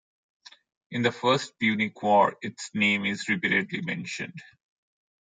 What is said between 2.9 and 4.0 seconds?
is repeatedly